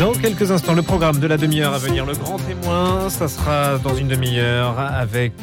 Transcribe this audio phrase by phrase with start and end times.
[0.00, 3.76] Dans quelques instants, le programme de la demi-heure à venir, le grand témoin, ça sera
[3.76, 5.34] dans une demi-heure avec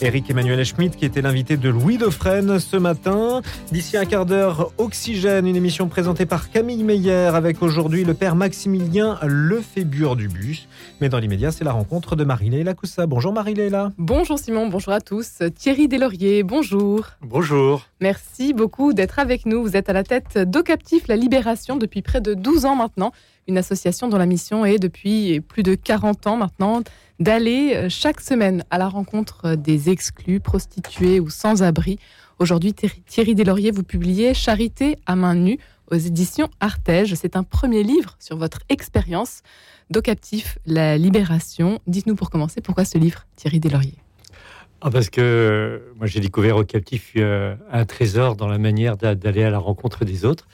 [0.00, 3.42] Eric Emmanuel Schmitt qui était l'invité de Louis Dauphren ce matin.
[3.72, 8.36] D'ici un quart d'heure, Oxygène, une émission présentée par Camille Meyer avec aujourd'hui le père
[8.36, 10.66] Maximilien Lefébure du bus.
[11.02, 13.06] Mais dans l'immédiat, c'est la rencontre de Marie-Léla Coussa.
[13.06, 13.92] Bonjour Marie-Léla.
[13.98, 15.42] Bonjour Simon, bonjour à tous.
[15.54, 17.04] Thierry Deslauriers, bonjour.
[17.20, 17.84] Bonjour.
[18.00, 19.62] Merci beaucoup d'être avec nous.
[19.62, 23.12] Vous êtes à la tête d'Ocaptif La Libération depuis près de 12 ans maintenant
[23.48, 26.82] une association dont la mission est depuis plus de 40 ans maintenant
[27.20, 31.98] d'aller euh, chaque semaine à la rencontre des exclus, prostitués ou sans-abri.
[32.38, 35.58] Aujourd'hui, Thierry Deslauriers, vous publiez Charité à main nue
[35.90, 37.14] aux éditions Artege.
[37.14, 39.42] C'est un premier livre sur votre expérience
[39.90, 41.78] d'Ocaptif, la libération.
[41.86, 43.94] Dites-nous pour commencer, pourquoi ce livre, Thierry Deslauriers?
[44.82, 48.98] Ah parce que euh, moi j'ai découvert au captif euh, un trésor dans la manière
[48.98, 50.46] d'aller à la rencontre des autres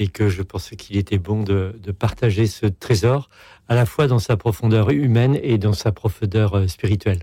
[0.00, 3.28] et que je pensais qu'il était bon de, partager ce trésor
[3.68, 7.20] à la fois dans sa profondeur humaine et dans sa profondeur euh, spirituelle.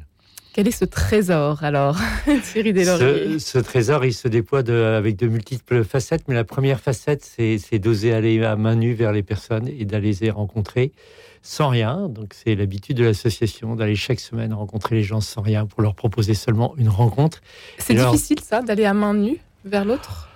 [0.53, 1.97] Quel est ce trésor alors,
[2.43, 7.23] Thierry ce, ce, trésor, il se déploie avec de multiples facettes, mais la première facette,
[7.23, 10.93] c'est d'oser aller à main nue vers les personnes et d'aller les rencontrer
[11.41, 12.09] sans rien.
[12.09, 15.95] Donc c'est l'habitude de l'association d'aller chaque semaine rencontrer les gens sans rien pour leur
[15.95, 17.41] proposer seulement une rencontre.
[17.77, 20.29] C'est difficile ça, d'aller à main nue vers l'autre?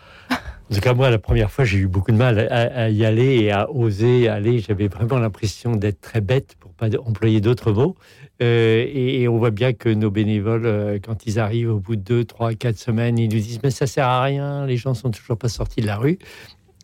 [0.72, 3.42] En tout cas, moi, la première fois, j'ai eu beaucoup de mal à, y aller
[3.42, 4.60] et à oser aller.
[4.60, 7.98] J'avais vraiment l'impression d'être très bête, pour pas employer d'autres mots.
[8.42, 12.02] Euh, et, on voit bien que nos bénévoles, euh, quand ils arrivent au bout de
[12.02, 15.12] deux, trois, quatre semaines, ils nous disent mais ça sert à rien, les gens sont
[15.12, 16.18] toujours pas sortis de la rue.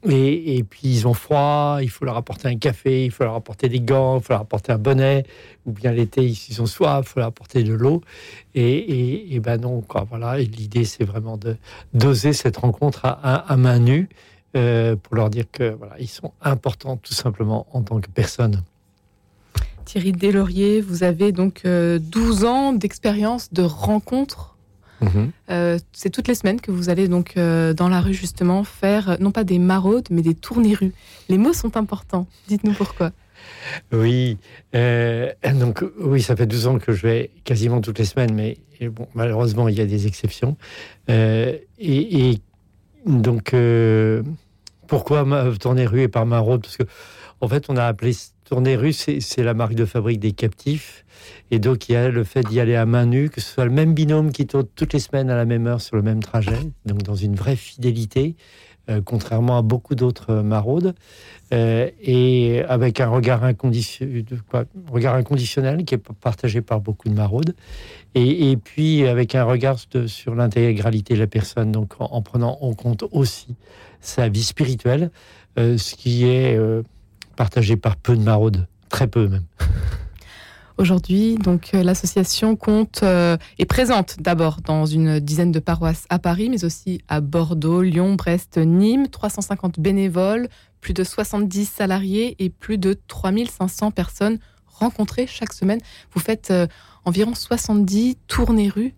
[0.04, 3.68] Et, puis ils ont froid, il faut leur apporter un café, il faut leur apporter
[3.68, 5.26] des gants, il faut leur apporter un bonnet,
[5.66, 8.02] ou bien l'été ils ont soif, il faut leur apporter de l'eau.
[8.54, 10.38] Et, et, ben non, quoi, voilà.
[10.38, 11.58] L'idée c'est vraiment de
[11.94, 14.10] doser cette rencontre à, main nue
[14.56, 18.64] euh, pour leur dire que voilà, ils sont importants tout simplement en tant que personnes.
[19.86, 24.57] Thierry Deslauriers, vous avez donc 12 euh, ans d'expérience de rencontre
[25.02, 25.32] Mhm.
[25.50, 29.12] Euh, c'est toutes les semaines que vous allez donc euh, dans la rue justement faire
[29.12, 30.94] euh, non pas des maraudes mais des tournées rues.
[31.30, 32.28] Les mots sont importants.
[32.48, 33.12] Dites-nous pourquoi.
[33.92, 34.38] Oui,
[34.74, 38.58] donc oui, ça fait 12 ans que je vais quasiment toutes les semaines, mais
[38.90, 40.58] bon, malheureusement il y a des exceptions.
[41.08, 42.40] Et,
[43.06, 43.56] donc
[44.88, 45.26] pourquoi
[45.60, 46.62] tourner rue et par maraude?
[46.62, 46.84] Parce que
[47.40, 48.14] en fait, on a appelé
[48.48, 51.06] tournée rue, c'est la marque de fabrique des captifs.
[51.52, 53.66] Et donc, il y a le fait d'y aller à main nue, que ce soit
[53.66, 56.22] le même binôme qui tourne toutes les semaines à la même heure sur le même
[56.22, 58.36] trajet, donc dans une vraie fidélité,
[58.90, 60.96] euh, contrairement à beaucoup d'autres maraudes,
[61.54, 64.24] euh, et avec un regard, inconditionnel
[65.84, 67.54] qui est partagé par beaucoup de maraudes,
[68.16, 69.76] et, puis avec un regard
[70.08, 73.56] sur l'intégralité de la personne, donc en, prenant en compte aussi
[74.00, 75.12] sa vie spirituelle,
[75.60, 76.58] euh, ce qui est
[77.38, 79.46] partagé par peu de maraudes, très peu même.
[80.78, 86.20] Aujourd'hui, donc euh, l'association compte euh, est présente d'abord dans une dizaine de paroisses à
[86.20, 90.50] Paris, mais aussi à Bordeaux, Lyon, Brest, Nîmes, 350 bénévoles,
[90.80, 94.38] plus de 70 salariés et plus de 3500 personnes
[94.68, 95.80] rencontrées chaque semaine.
[96.14, 96.68] Vous faites euh,
[97.06, 98.94] environ 70 tournées rues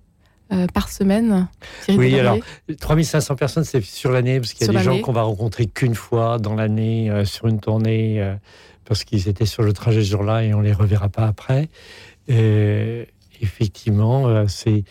[0.73, 1.47] par semaine
[1.87, 2.37] Oui, alors
[2.79, 5.95] 3500 personnes, c'est sur l'année, parce qu'il y a des gens qu'on va rencontrer qu'une
[5.95, 8.35] fois dans l'année sur une tournée
[8.89, 11.69] parce qu'ils étaient sur le trajet ce jour-là et on les reverra pas après.
[12.27, 14.83] effectivement, euh, c'est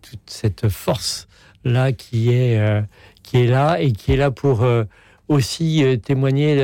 [0.00, 1.28] toute cette force
[1.64, 2.80] là qui est euh,
[3.22, 4.84] qui est là et qui est là pour euh,
[5.28, 6.56] aussi témoigner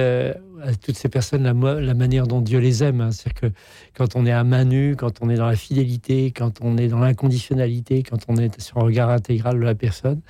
[0.62, 3.00] à toutes ces personnes la, manière dont Dieu les aime.
[3.00, 3.10] Hein.
[3.10, 3.58] C'est-à-dire que
[3.96, 6.88] quand on est à main nue, quand on est dans la fidélité, quand on est
[6.88, 10.20] dans l'inconditionnalité, quand on est sur un regard intégral de la personne,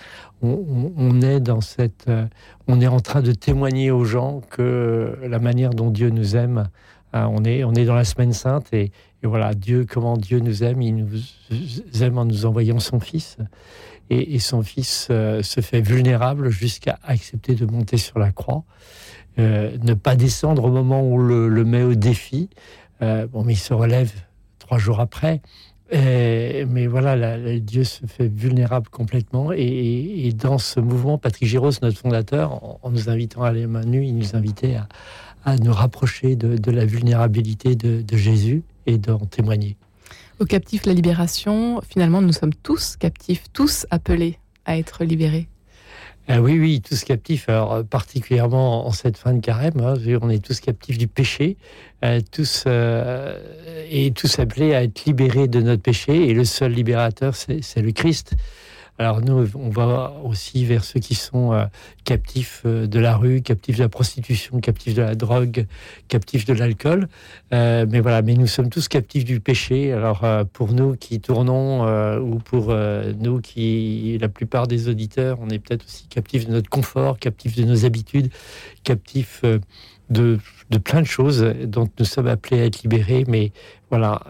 [0.43, 2.27] on, est dans cette, euh,
[2.69, 6.69] on est en train de témoigner aux gens que la manière dont Dieu nous aime.
[7.13, 10.63] Hein, on est, on est dans la semaine sainte et, voilà Dieu, comment Dieu nous
[10.63, 10.81] aime.
[10.81, 13.37] Il nous aime en nous envoyant son Fils.
[14.11, 18.65] Et, son Fils euh, se fait vulnérable jusqu'à accepter de monter sur la croix.
[19.39, 22.49] Euh, ne pas descendre au moment où on le, met au défi.
[23.03, 24.13] Euh, bon, mais il se relève
[24.59, 25.41] trois jours après.
[25.93, 29.53] mais voilà, Dieu se fait vulnérable complètement.
[29.53, 34.05] Et, dans ce mouvement, Patrick Giros, notre fondateur, en, nous invitant à aller main nue,
[34.07, 34.77] il nous invitait
[35.45, 39.77] à, nous rapprocher de, la vulnérabilité de Jésus et d'en témoigner.
[40.41, 45.49] Au captif, la libération, finalement, nous sommes tous captifs, tous appelés à être libérés.
[46.29, 47.49] Ah oui, oui, tous captifs.
[47.49, 51.57] Alors, euh, particulièrement en cette fin de carême, hein, on est tous captifs du péché,
[52.05, 53.37] euh, tous euh,
[53.91, 56.29] et tous appelés à être libérés de notre péché.
[56.29, 58.35] Et le seul libérateur, c'est le Christ.
[59.01, 61.67] Alors nous, on va aussi vers ceux qui sont euh,
[62.03, 65.67] captifs euh, de la rue, captifs de la prostitution, captifs de la drogue,
[66.09, 67.09] captifs de l'alcool.
[67.55, 69.93] Euh, mais voilà, mais nous sommes tous captifs du péché.
[69.93, 75.61] Alors pour nous qui tournons ou pour nous qui, la plupart des auditeurs, on est
[75.61, 78.31] peut-être aussi captifs de notre confort, captifs de nos habitudes,
[78.83, 79.43] captifs
[80.11, 80.39] de,
[80.71, 83.25] de, plein de choses dont nous sommes appelés à être libérés.
[83.29, 83.53] Mais
[83.91, 84.23] voilà,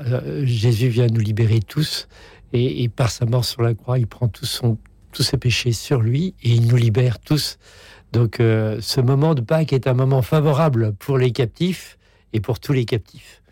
[0.42, 2.08] Jésus vient nous libérer tous.
[2.52, 4.78] Et, par sa mort sur la croix, il prend son,
[5.12, 7.58] tous ses péchés sur lui et il nous libère tous.
[8.12, 11.98] Donc euh, ce moment de Pâques est un moment favorable pour les captifs
[12.32, 13.42] et pour tous les captifs.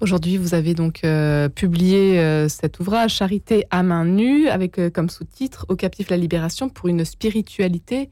[0.00, 5.10] Aujourd'hui, vous avez donc euh, publié euh, cet ouvrage Charité à main nue avec comme
[5.10, 8.10] sous-titre Au captif la libération pour une spiritualité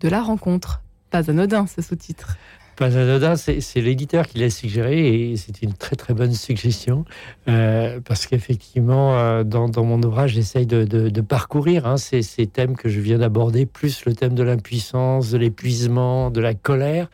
[0.00, 0.82] de la rencontre.
[1.10, 2.36] Pas anodin ce sous-titre.
[2.76, 2.90] Pas
[3.36, 7.06] c'est l'éditeur qui l'a suggéré et c'est une très très bonne suggestion
[7.48, 13.00] euh, parce qu'effectivement, euh, dans, mon ouvrage, j'essaye de, parcourir hein, ces, thèmes que je
[13.00, 17.08] viens d'aborder, plus le thème de l'impuissance, de l'épuisement, de la colère.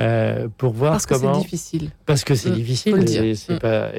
[0.00, 1.32] Euh, pour voir parce comment.
[1.32, 1.90] que c'est difficile.
[2.06, 2.54] Parce que c'est mm.
[2.54, 3.36] difficile.
[3.36, 3.58] C'est mm.
[3.58, 3.90] pas,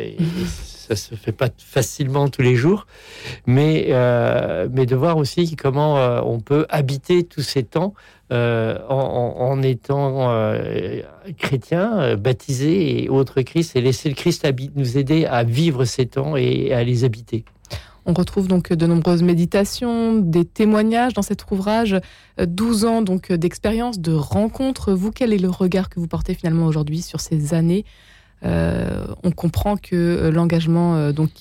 [0.56, 2.88] ça se fait pas facilement tous les jours,
[3.46, 3.90] mais
[4.72, 5.96] mais de voir aussi comment
[6.28, 7.94] on peut habiter tous ces temps
[8.34, 11.02] euh, en, étant euh,
[11.38, 16.08] chrétien, euh, baptisé et autre Christ, et laisser le Christ nous aider à vivre ces
[16.08, 17.46] temps et à les habiter.
[18.06, 22.00] On retrouve donc de nombreuses méditations, des témoignages dans cet ouvrage,
[22.38, 24.94] 12 ans donc d'expérience, de rencontres.
[24.94, 27.86] Vous, quel est le regard que vous portez finalement aujourd'hui sur ces années?
[28.44, 31.32] On comprend que l'engagement, donc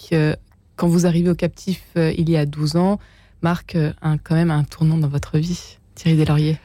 [0.76, 3.00] quand vous arrivez au captif il y a 12 ans,
[3.42, 3.76] marque
[4.22, 6.58] quand même un tournant dans votre vie, Thierry Deslauriers.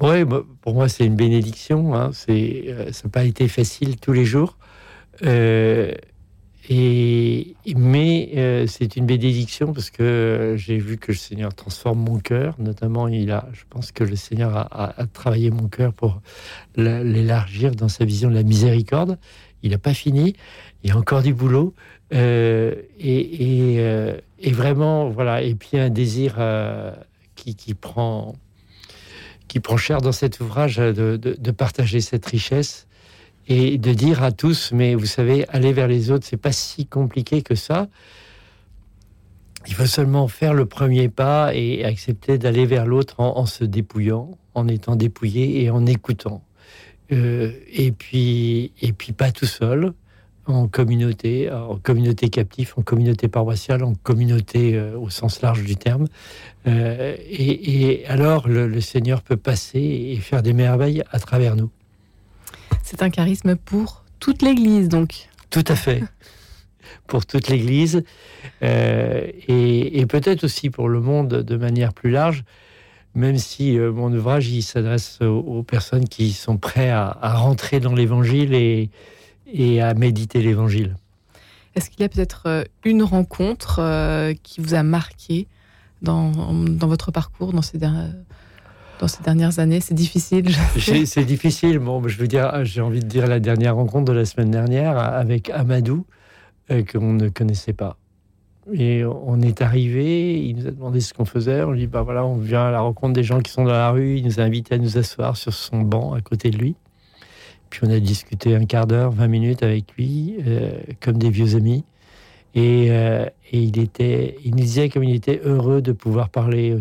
[0.00, 0.24] Oui,
[0.62, 1.94] pour moi, c'est une bénédiction.
[1.94, 2.10] Hein.
[2.12, 4.56] C'est, euh, ça n'a pas été facile tous les jours.
[5.24, 5.92] Euh,
[6.68, 12.18] et, mais euh, c'est une bénédiction parce que j'ai vu que le Seigneur transforme mon
[12.18, 12.54] cœur.
[12.58, 16.20] Notamment, il a, je pense que le Seigneur a, travaillé mon cœur pour
[16.76, 19.18] l'élargir dans sa vision de la miséricorde.
[19.62, 20.34] Il n'a pas fini.
[20.82, 21.74] Il y a encore du boulot.
[22.12, 25.42] et, et, vraiment, voilà.
[25.42, 26.36] Et puis un désir
[27.34, 28.34] qui, qui prend
[29.52, 32.86] qui prend cher dans cet ouvrage de, partager cette richesse
[33.48, 36.86] et de dire à tous, mais vous savez, aller vers les autres, c'est pas si
[36.86, 37.88] compliqué que ça.
[39.66, 44.30] Il faut seulement faire le premier pas et accepter d'aller vers l'autre en, se dépouillant,
[44.54, 46.42] en étant dépouillé et en écoutant.
[47.12, 49.92] Euh, et puis, et puis pas tout seul
[50.46, 55.76] en communauté, en communauté captive, en communauté paroissiale, en communauté euh, au sens large du
[55.76, 56.06] terme.
[56.66, 61.70] Euh, et, alors le, Seigneur peut passer et faire des merveilles à travers nous.
[62.92, 65.28] C'est un charisme pour toute l'Église, donc.
[65.50, 66.04] Tout à fait.
[67.06, 68.04] pour toute l'Église
[68.62, 72.44] euh, et, peut-être aussi pour le monde de manière plus large,
[73.14, 78.52] même si mon ouvrage s'adresse aux, personnes qui sont prêtes à, à rentrer dans l'Évangile
[78.52, 78.90] et,
[79.52, 80.96] et à méditer l'Évangile.
[81.74, 85.46] Est-ce qu'il y a peut-être euh, une rencontre euh, qui vous a marqué
[86.02, 87.78] dans, dans votre parcours, dans ces,
[89.02, 90.48] dans ces dernières années C'est difficile.
[90.78, 91.80] C'est difficile.
[91.80, 94.96] Bon, je veux dire, j'ai envie de dire la dernière rencontre de la semaine dernière
[94.96, 96.06] avec Amadou,
[96.70, 97.96] euh, qu'on ne connaissait pas.
[98.72, 101.64] Et on est arrivé, il nous a demandé ce qu'on faisait.
[101.64, 103.72] On lui dit bah voilà, on vient à la rencontre des gens qui sont dans
[103.72, 104.18] la rue.
[104.18, 106.76] Il nous a invités à nous asseoir sur son banc à côté de lui.
[107.70, 111.56] Puis on a discuté un quart d'heure, 20 minutes avec lui, euh, comme des vieux
[111.56, 111.84] amis.
[112.54, 116.76] Et, euh, et, il, était, il nous disait comme il était heureux de pouvoir parler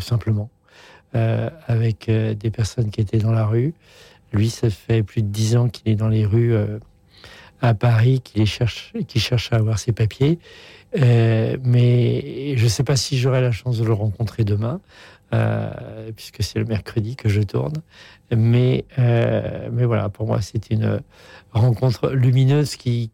[1.15, 3.74] euh, avec des personnes qui étaient dans la rue.
[4.34, 6.56] Lui, ça fait plus de dix ans qu'il est dans les rues
[7.62, 8.94] à Paris, qu'il cherche,
[9.51, 10.39] à avoir ses papiers.
[10.96, 14.80] mais je ne sais pas si j'aurai la chance de le rencontrer demain.
[15.34, 17.75] Euh, puisque c'est le mercredi que je tourne.
[18.36, 21.00] Mais, euh, voilà, pour moi, c'est une
[21.53, 23.10] rencontre lumineuse qui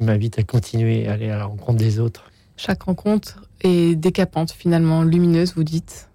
[0.00, 2.30] m'invite à continuer à aller à la rencontre des autres.
[2.56, 6.08] Chaque rencontre est décapante, finalement, lumineuse, vous dites?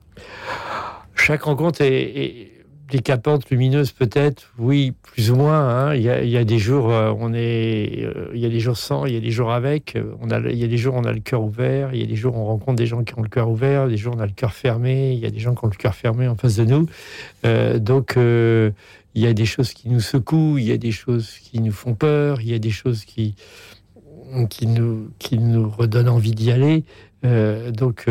[1.15, 2.55] Chaque rencontre est
[2.89, 5.89] décapante, lumineuse peut-être, oui, plus ou moins.
[5.89, 5.95] Hein.
[5.95, 9.05] Il, y a, des jours, euh, on est, euh, il y a des jours sans,
[9.05, 9.95] il y a des jours avec.
[9.95, 11.93] A, il y a des jours, on a le cœur ouvert.
[11.93, 13.87] Il y a des jours, on rencontre des gens qui ont le cœur ouvert.
[13.87, 15.13] Des jours, on a le cœur fermé.
[15.13, 16.87] Il y a des gens qui ont le cœur fermé en face de nous.
[17.45, 20.57] Euh, donc, il y a des choses qui nous secouent.
[20.57, 22.41] Il y a des choses qui nous font peur.
[22.41, 23.35] Il y a des choses qui
[24.49, 26.83] qui nous qui nous redonnent envie d'y aller.
[27.23, 28.05] donc,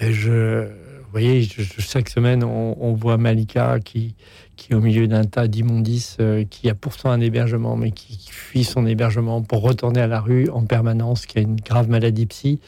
[0.00, 0.68] je
[1.08, 1.48] vous voyez,
[1.78, 4.14] chaque semaine, on, voit Malika qui,
[4.56, 8.28] qui est au milieu d'un tas d'immondices, euh, qui a pourtant un hébergement, mais qui,
[8.30, 12.26] fuit son hébergement pour retourner à la rue en permanence, qui a une grave maladie
[12.26, 12.60] psy,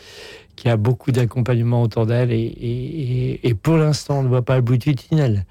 [0.57, 2.33] qui a beaucoup d'accompagnement autour d'elle.
[2.33, 5.45] Et, pour l'instant, on ne voit pas le bout du tunnel.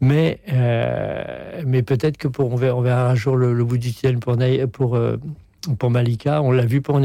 [0.00, 4.96] Mais, euh, mais peut-être que pour, on, verra, un jour le, bout du tunnel pour,
[4.96, 5.18] euh,
[5.78, 6.42] pour Malika.
[6.42, 6.98] On l'a vu pour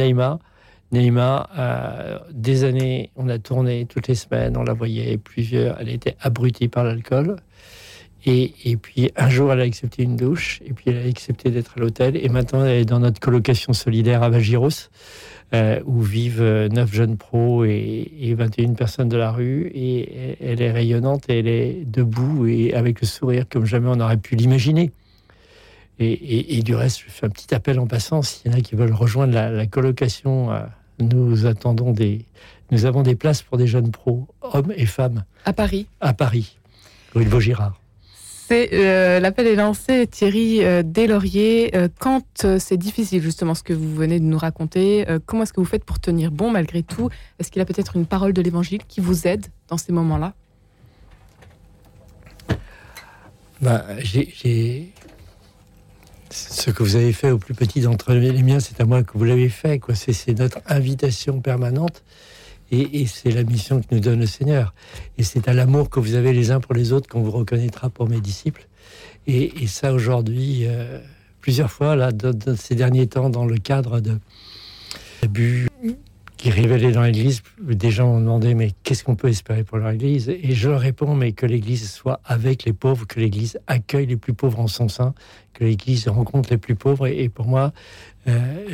[0.92, 1.50] Neymar.
[1.56, 5.80] Neymar, des années, on a tourné toutes les semaines, on la voyait plusieurs.
[5.80, 7.38] Elle était abrutie par l'alcool.
[8.26, 11.52] Et, et, puis un jour, elle a accepté une douche, et puis elle a accepté
[11.52, 12.18] d'être à l'hôtel.
[12.18, 14.90] Et maintenant, elle est dans notre colocation solidaire à Vagiros,
[15.54, 19.72] euh, où vivent euh, neuf jeunes pros et, et, 21 personnes de la rue.
[19.74, 24.18] Et elle est rayonnante, elle est debout et avec le sourire comme jamais on aurait
[24.18, 24.92] pu l'imaginer.
[26.02, 28.22] Et, et, du reste, je fais un petit appel en passant.
[28.22, 30.62] S'il y en a qui veulent rejoindre la, colocation, euh,
[31.00, 32.26] nous attendons des,
[32.72, 35.24] nous avons des places pour des jeunes pros, hommes et femmes.
[35.46, 35.88] À Paris.
[36.02, 36.58] À Paris,
[37.14, 37.80] rue de Vaugirard.
[38.52, 41.76] Euh, l'appel est lancé, Thierry euh, Deslauriers.
[41.76, 45.60] Euh, quand c'est difficile, justement, ce que vous venez de nous raconter, comment est-ce que
[45.60, 47.10] vous faites pour tenir bon malgré tout?
[47.40, 50.34] Est-ce qu'il y a peut-être une parole de l'Évangile qui vous aide dans ces moments-là?
[53.62, 54.94] Bah, j'ai
[56.32, 59.18] ce que vous avez fait au plus petit d'entre les miens, c'est à moi que
[59.18, 59.82] vous l'avez fait.
[59.94, 62.04] C'est notre invitation permanente.
[62.72, 64.76] Et, c'est la mission que nous donne le Seigneur.
[65.18, 67.90] Et c'est à l'amour que vous avez les uns pour les autres qu'on vous reconnaîtra
[67.90, 68.68] pour mes disciples.
[69.26, 71.00] Et, ça, aujourd'hui, euh,
[71.42, 74.20] plusieurs fois, là, dans, ces derniers temps, dans le cadre de
[75.24, 75.68] l'abus
[76.40, 79.90] qui révélaient dans l'Église, des gens ont demandé mais qu'est-ce qu'on peut espérer pour leur
[79.90, 80.30] Église?
[80.30, 84.34] Et je réponds mais que l'Église soit avec les pauvres, que l'Église accueille les plus
[84.34, 85.14] pauvres en son sein,
[85.52, 87.08] que l'Église rencontre les plus pauvres.
[87.08, 87.74] Et, pour moi,
[88.30, 88.70] euh,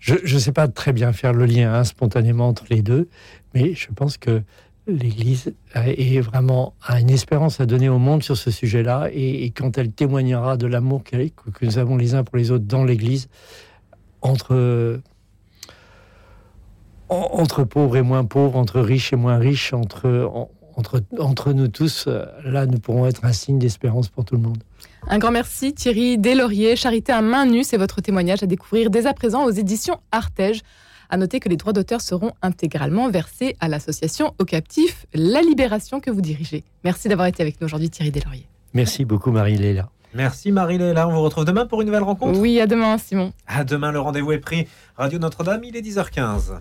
[0.00, 3.08] je ne sais pas très bien faire le lien hein, spontanément entre les deux,
[3.54, 4.42] mais je pense que
[4.88, 9.78] l'Église est vraiment a une espérance à donner au monde sur ce sujet-là, et, quand
[9.78, 13.28] elle témoignera de l'amour que, que nous avons les uns pour les autres dans l'Église,
[14.22, 15.00] entre
[17.08, 20.30] entre pauvres et moins pauvres, entre riches et moins riches, entre,
[20.76, 22.08] entre, entre nous tous,
[22.44, 24.62] là, nous pourrons être un signe d'espérance pour tout le monde.
[25.08, 26.76] Un grand merci Thierry Deslauriers.
[26.76, 30.60] Charité à main nue, c'est votre témoignage à découvrir dès à présent aux éditions Artege.
[31.10, 36.00] À noter que les droits d'auteur seront intégralement versés à l'association au captif La Libération
[36.00, 36.64] que vous dirigez.
[36.84, 38.46] Merci d'avoir été avec nous aujourd'hui Thierry Deslauriers.
[38.74, 39.88] Merci beaucoup Marie-Léla.
[40.12, 41.08] Merci Marie-Léla.
[41.08, 42.38] On vous retrouve demain pour une nouvelle rencontre.
[42.38, 43.32] Oui, à demain Simon.
[43.46, 44.66] À demain, le rendez-vous est pris.
[44.96, 46.60] Radio Notre-Dame, il est 10h15.